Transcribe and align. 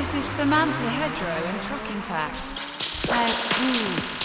This 0.00 0.14
is 0.14 0.24
Samantha 0.24 0.88
Hedgerow 0.88 1.46
and 1.46 1.60
Trockentakt. 1.60 3.10
Uh. 3.12 4.19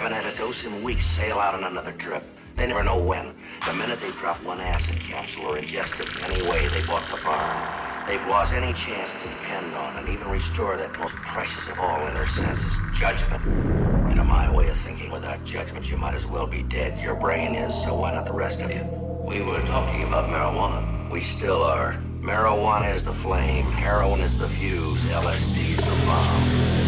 Haven't 0.00 0.16
had 0.16 0.32
a 0.32 0.38
dose 0.38 0.64
in 0.64 0.82
weeks 0.82 1.04
sail 1.04 1.38
out 1.38 1.54
on 1.54 1.64
another 1.64 1.92
trip. 1.92 2.24
They 2.56 2.66
never 2.66 2.82
know 2.82 2.96
when. 2.96 3.34
The 3.66 3.74
minute 3.74 4.00
they 4.00 4.12
drop 4.12 4.42
one 4.42 4.58
acid 4.58 4.98
capsule 4.98 5.44
or 5.44 5.58
ingest 5.58 6.00
it 6.00 6.08
in 6.16 6.32
any 6.32 6.48
way, 6.48 6.68
they 6.68 6.80
bought 6.86 7.06
the 7.10 7.18
farm. 7.18 8.06
They've 8.08 8.26
lost 8.26 8.54
any 8.54 8.72
chance 8.72 9.12
to 9.12 9.28
depend 9.28 9.74
on 9.74 9.98
and 9.98 10.08
even 10.08 10.30
restore 10.30 10.78
that 10.78 10.98
most 10.98 11.14
precious 11.16 11.68
of 11.68 11.78
all 11.78 12.06
inner 12.06 12.26
senses, 12.26 12.72
judgment. 12.94 13.44
And 13.44 14.18
in 14.18 14.26
my 14.26 14.50
way 14.50 14.68
of 14.68 14.78
thinking, 14.78 15.10
without 15.10 15.44
judgment, 15.44 15.90
you 15.90 15.98
might 15.98 16.14
as 16.14 16.24
well 16.24 16.46
be 16.46 16.62
dead. 16.62 16.98
Your 16.98 17.14
brain 17.14 17.54
is, 17.54 17.74
so 17.82 17.94
why 17.94 18.14
not 18.14 18.24
the 18.24 18.32
rest 18.32 18.62
of 18.62 18.70
you? 18.70 18.84
We 19.22 19.42
were 19.42 19.60
talking 19.66 20.04
about 20.04 20.30
marijuana. 20.30 21.10
We 21.10 21.20
still 21.20 21.62
are. 21.62 22.02
Marijuana 22.22 22.94
is 22.94 23.04
the 23.04 23.12
flame, 23.12 23.66
heroin 23.66 24.20
is 24.20 24.38
the 24.38 24.48
fuse, 24.48 25.04
LSD 25.04 25.72
is 25.72 25.76
the 25.76 26.06
bomb. 26.06 26.79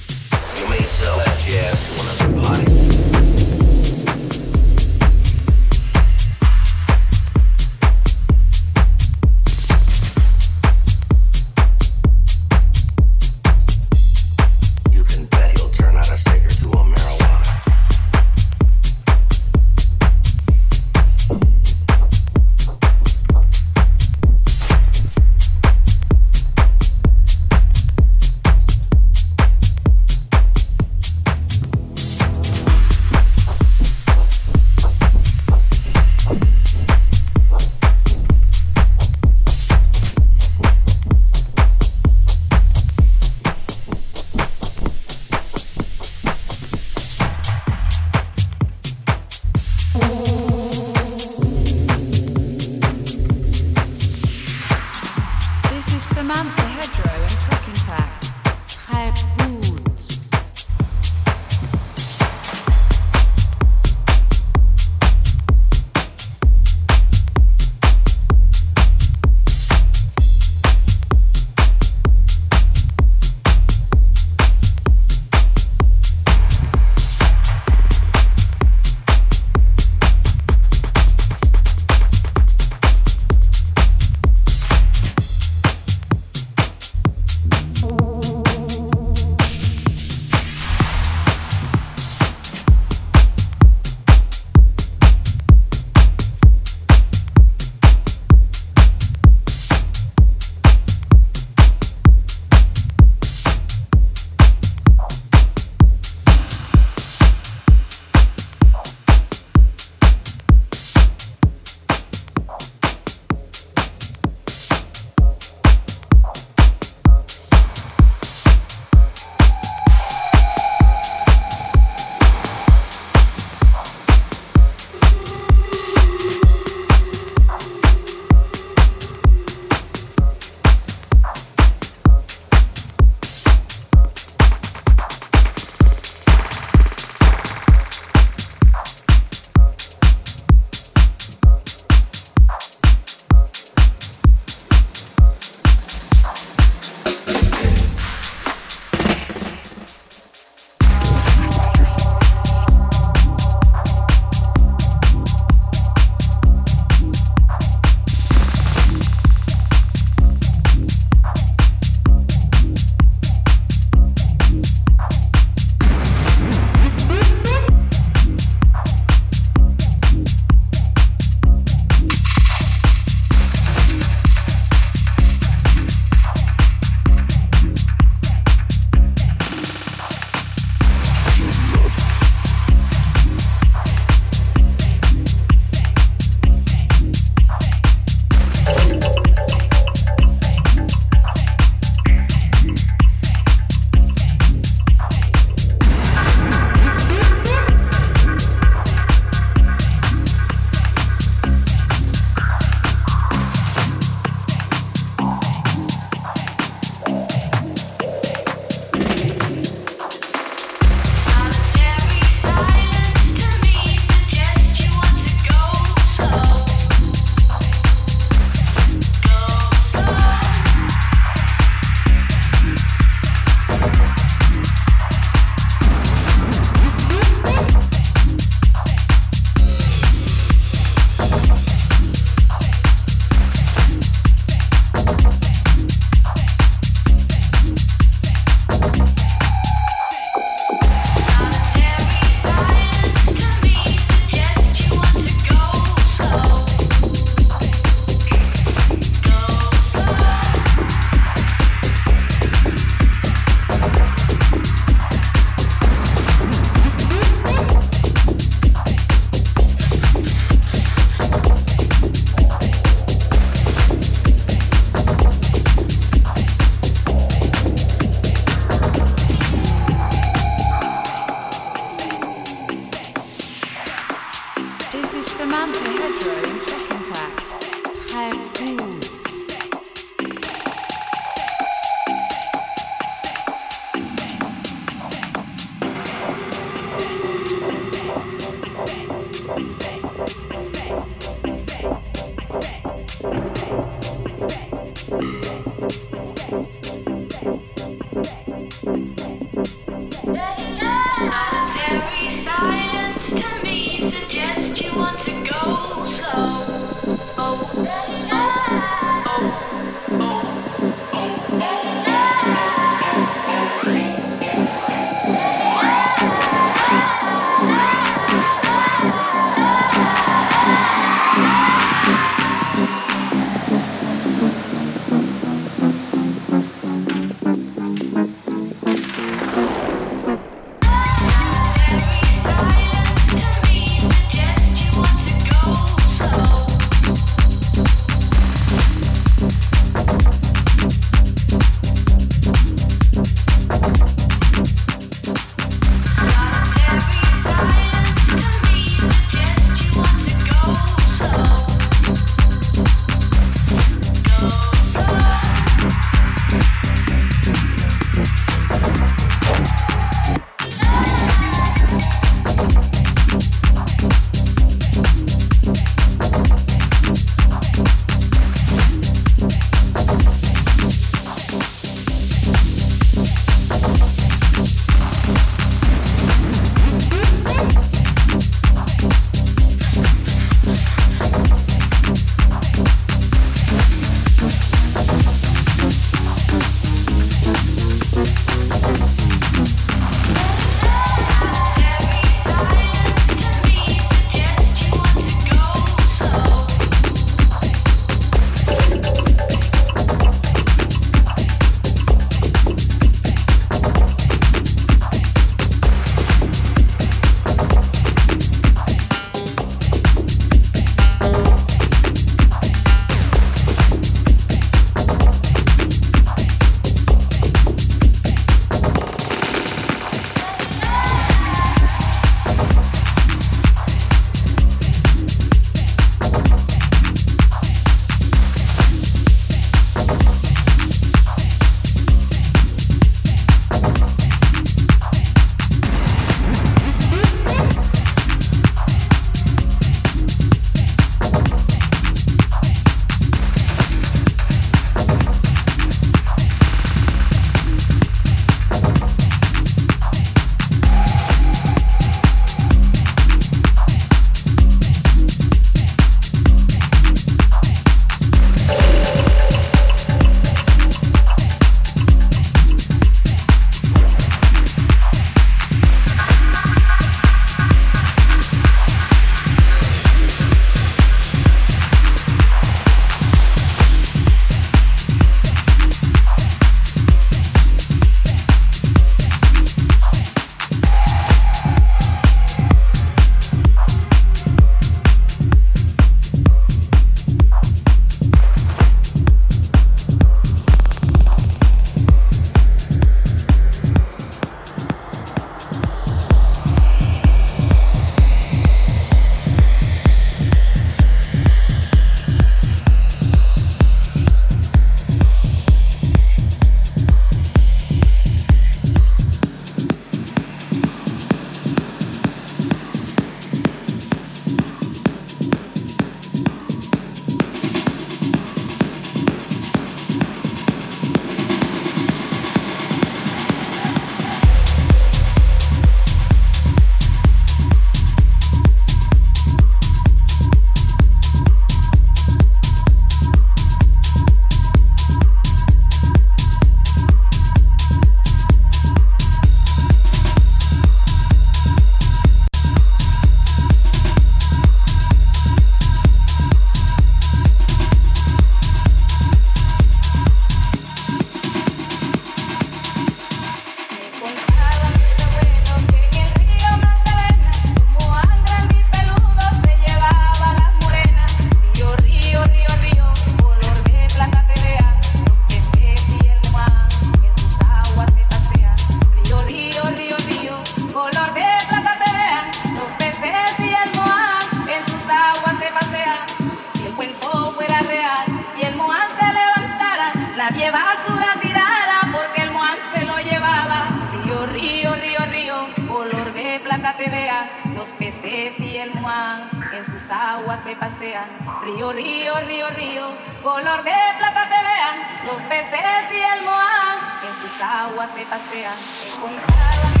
Se 590.63 590.75
pasean. 590.75 591.25
Río, 591.63 591.91
río, 591.91 592.33
río, 592.41 592.69
río, 592.69 593.07
color 593.41 593.83
de 593.83 593.91
plata 594.17 594.49
te 594.49 594.63
vean. 594.63 595.25
Los 595.25 595.41
peces 595.43 596.11
y 596.11 596.19
el 596.19 596.45
moán 596.45 596.97
en 597.27 597.41
sus 597.41 597.61
aguas 597.61 598.09
se 598.15 598.25
pasean. 598.25 600.00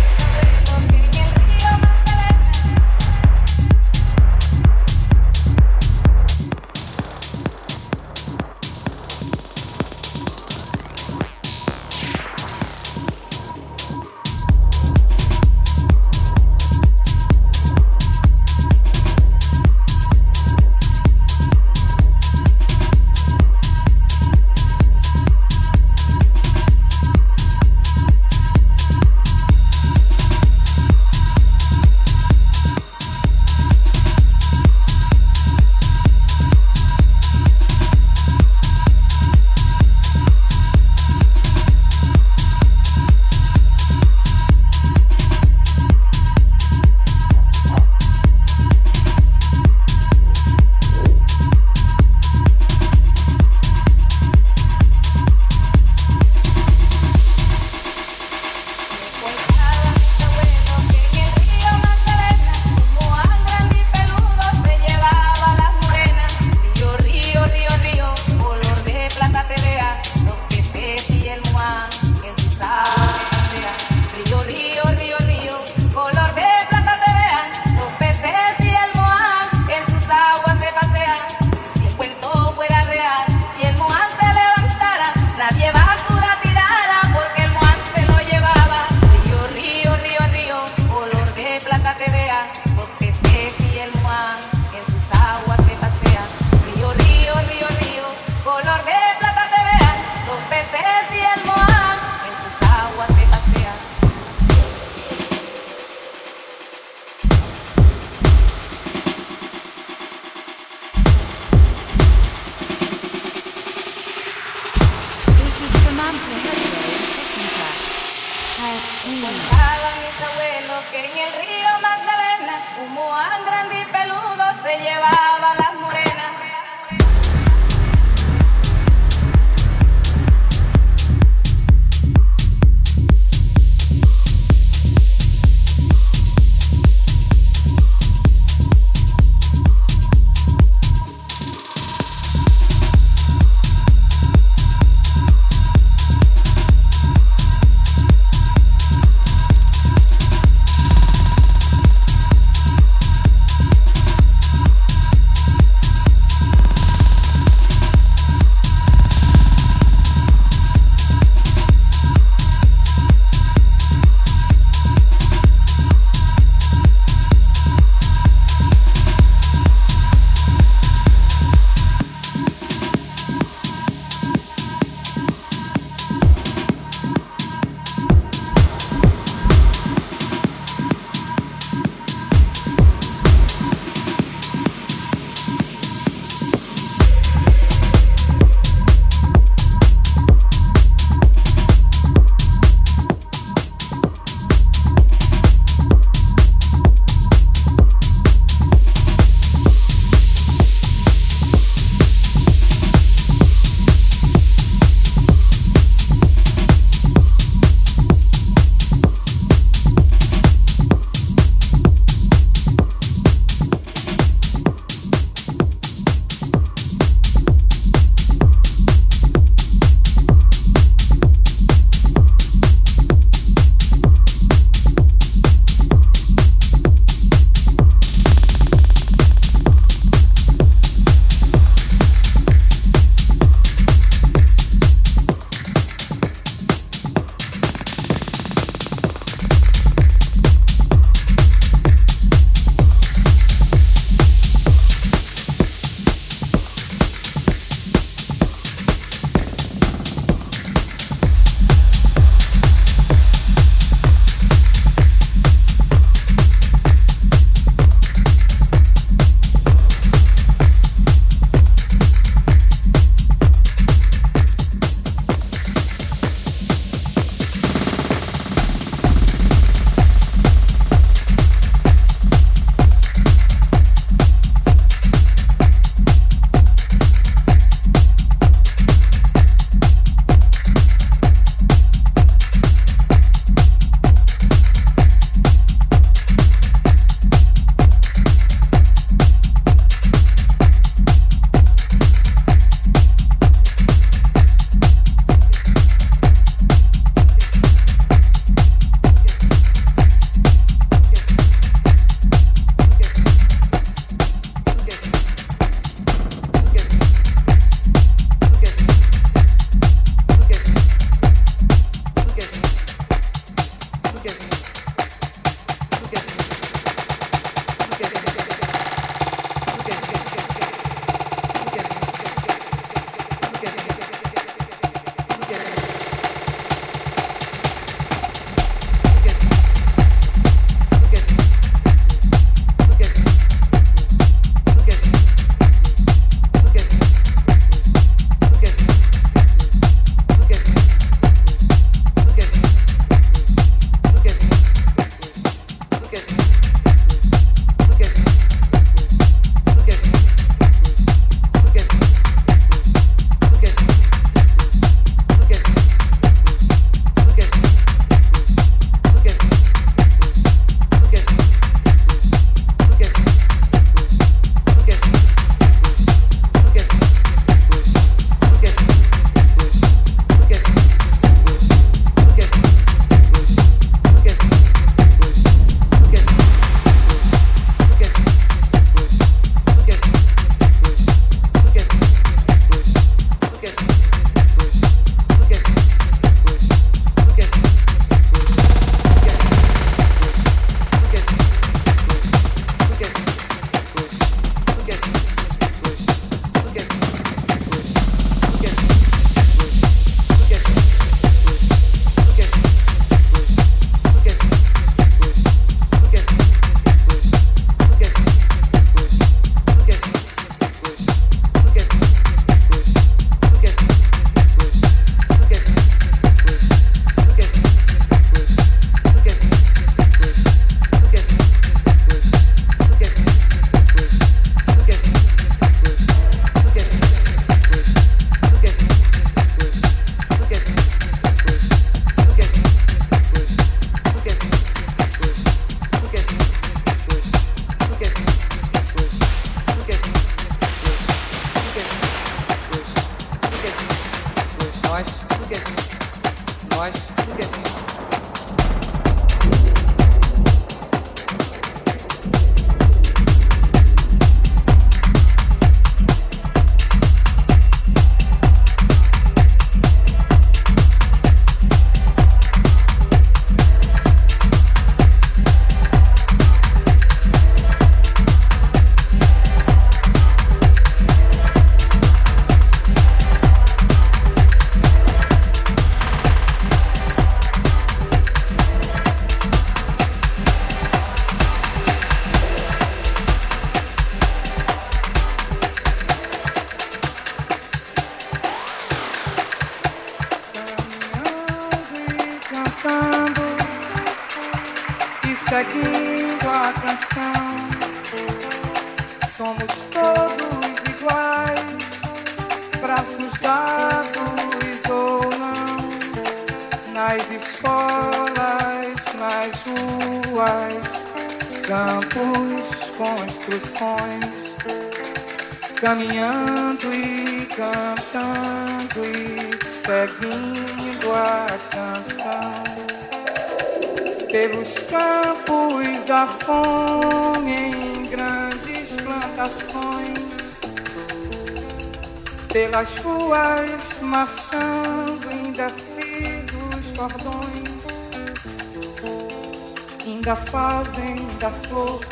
da 541.41 541.49
flor, 541.49 542.05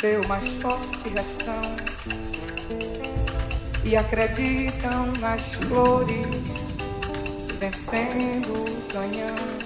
seu 0.00 0.24
mais 0.28 0.48
forte 0.62 1.08
refrão. 1.08 1.76
E 3.84 3.96
acreditam 3.96 5.08
nas 5.18 5.42
flores, 5.54 6.26
vencendo 7.58 8.52
o 8.52 8.92
canhão. 8.92 9.61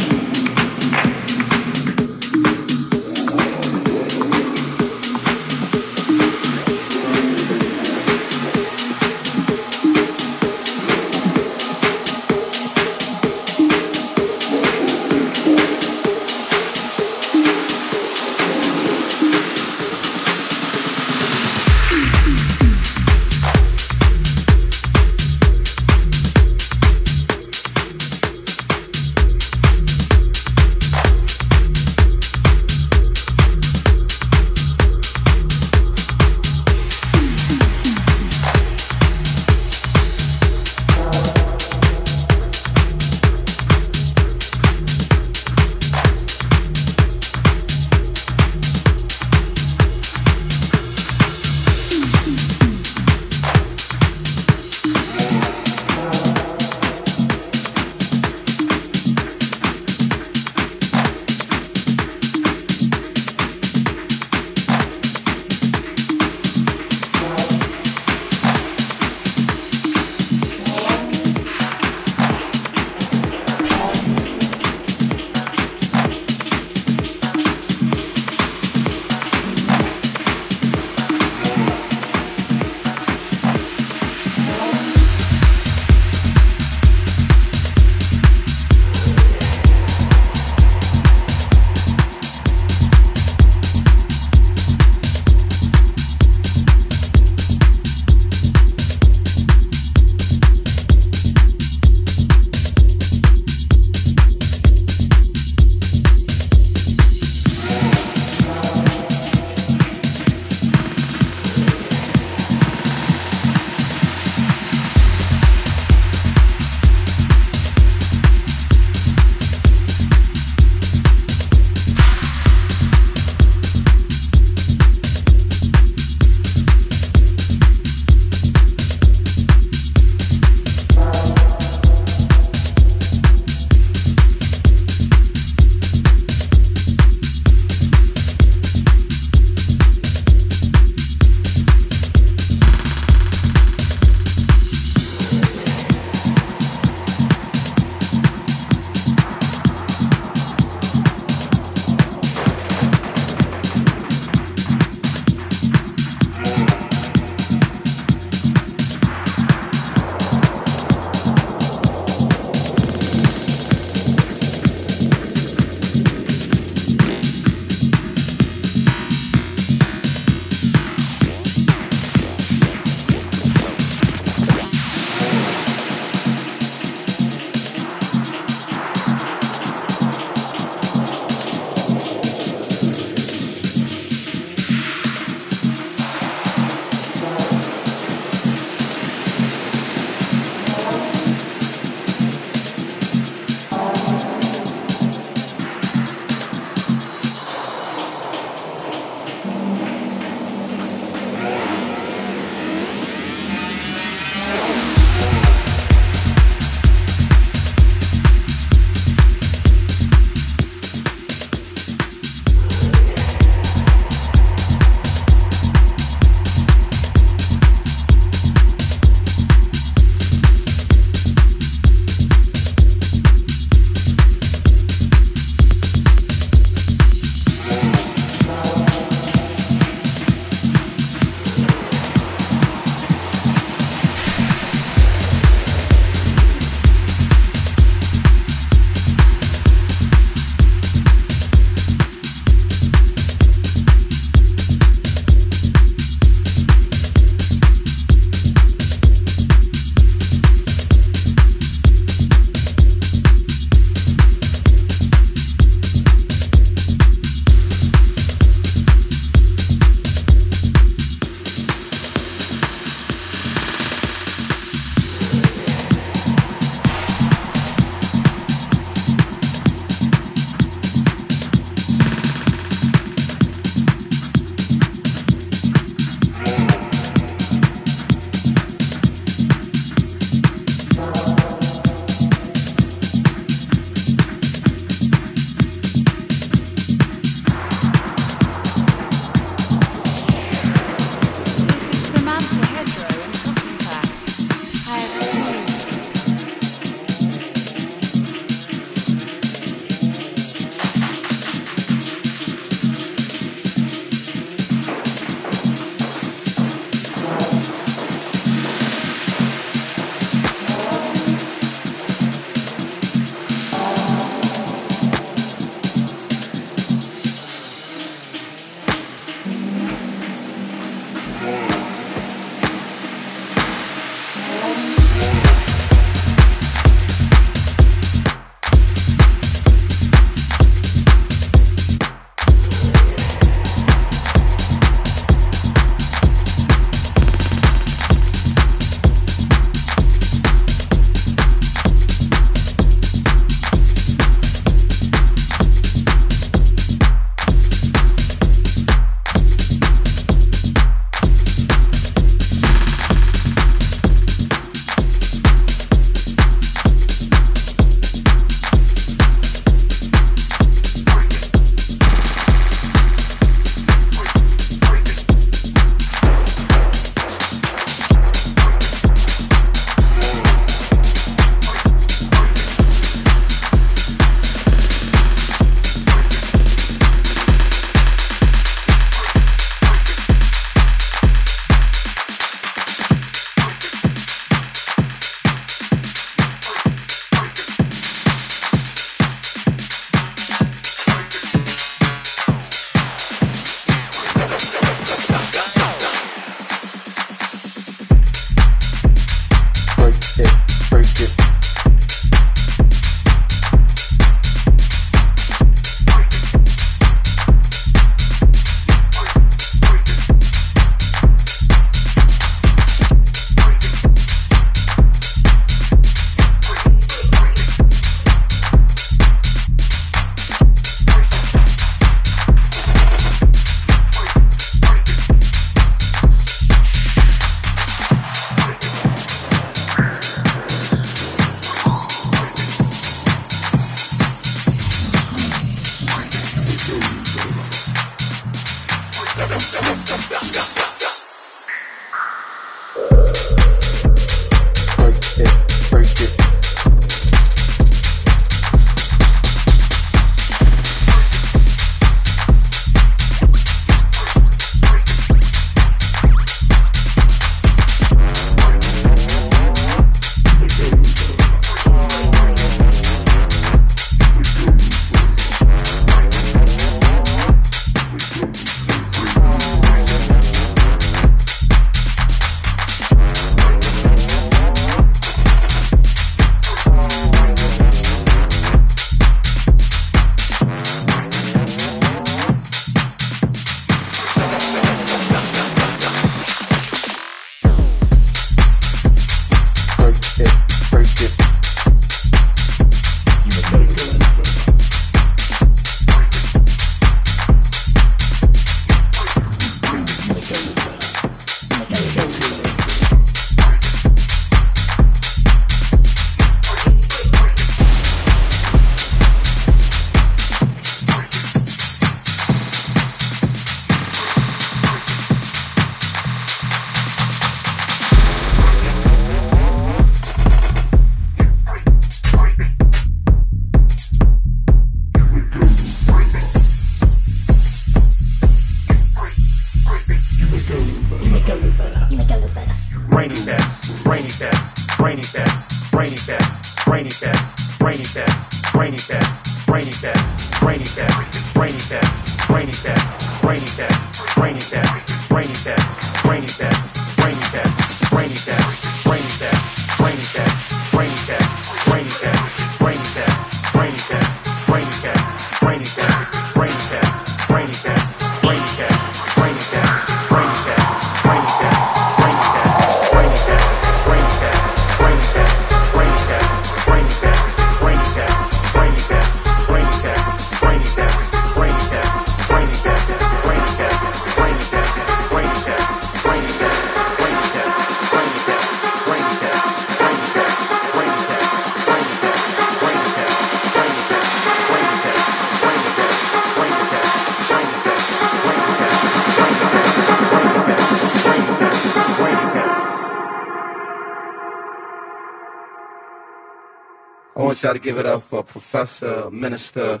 Y'all 597.66 597.74
to 597.74 597.80
give 597.80 597.98
it 597.98 598.06
up 598.06 598.22
for 598.22 598.44
Professor 598.44 599.28
Minister. 599.32 600.00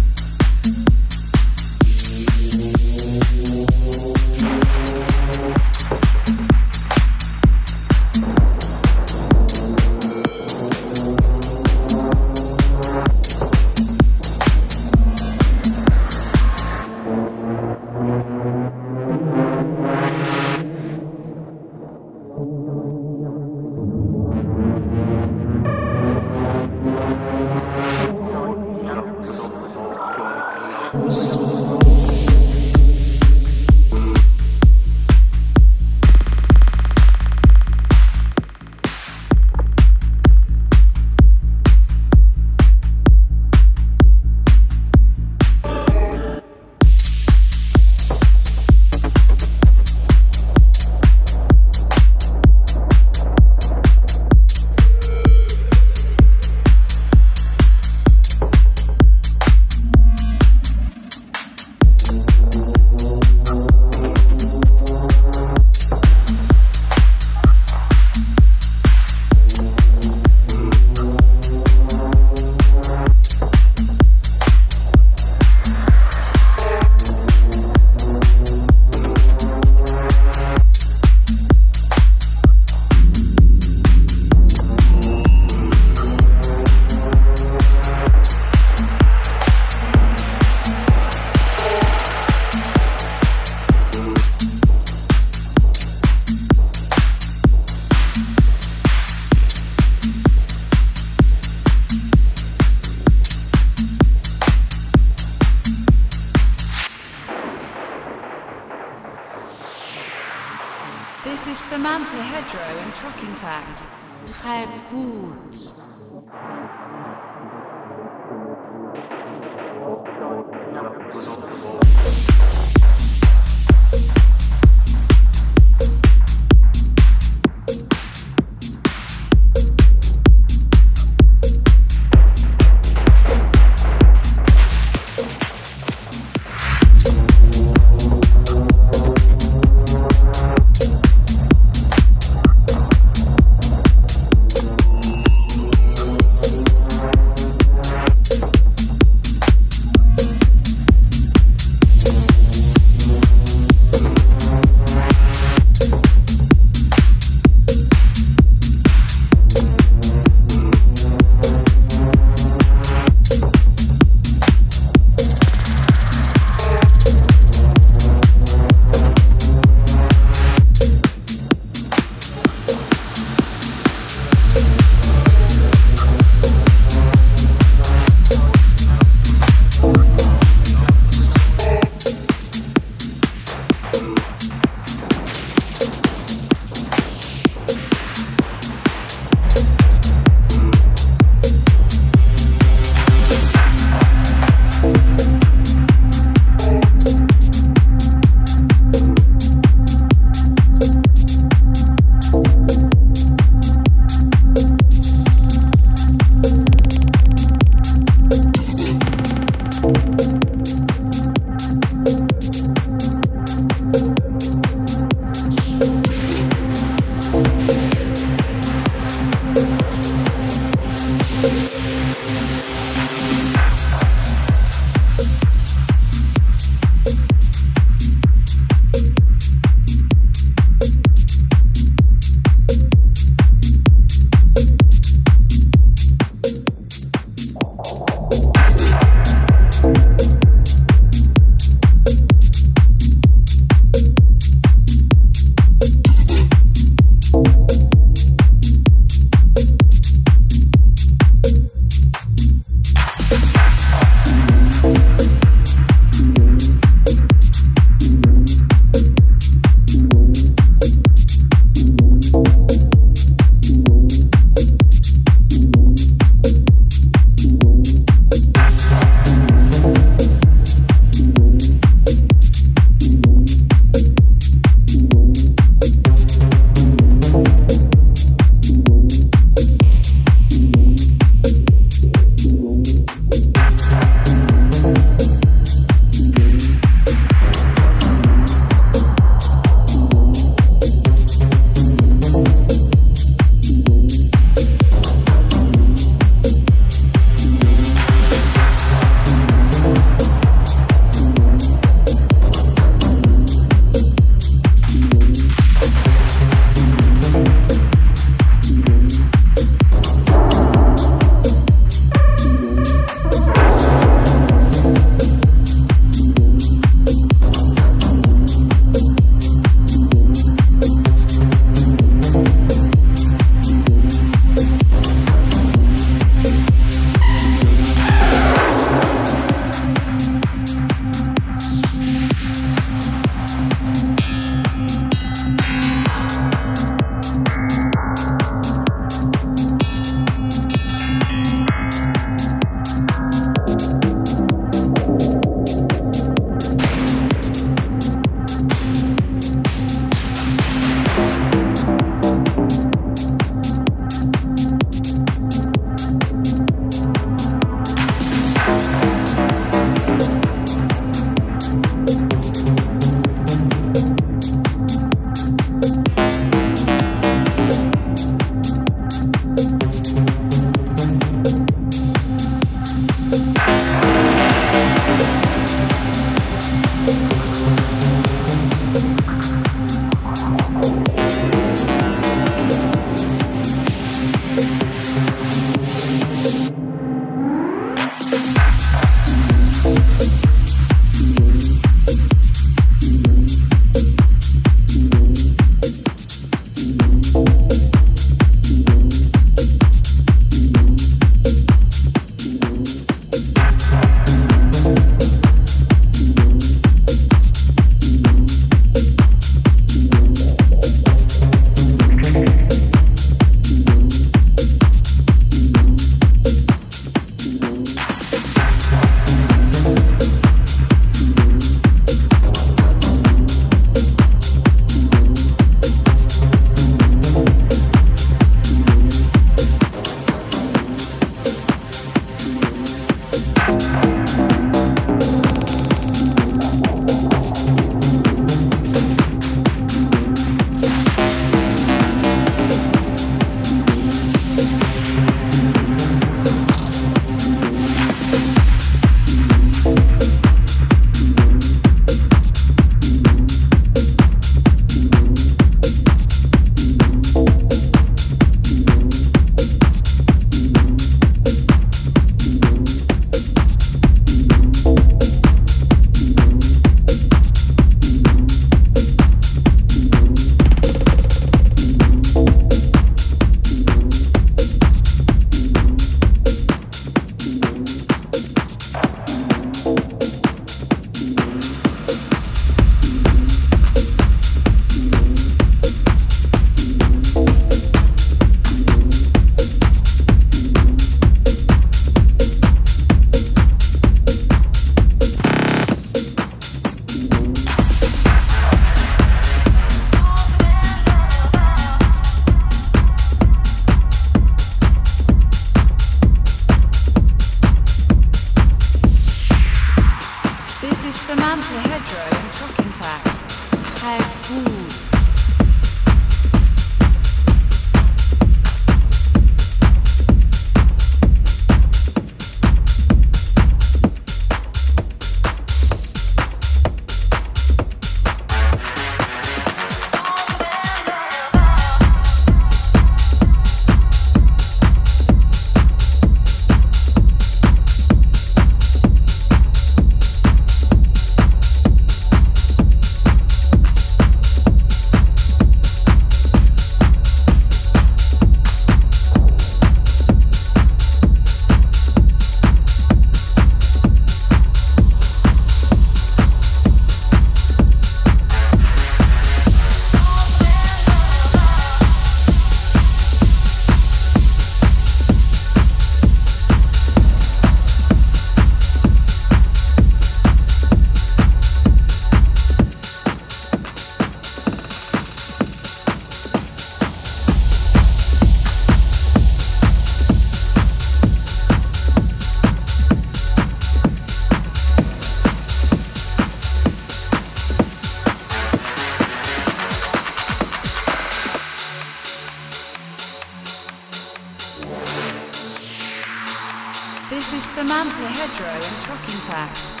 This 597.30 597.52
is 597.52 597.62
Samantha 597.62 598.26
Hedgerow 598.26 598.74
in 598.74 598.94
Trockentakt. 599.04 600.00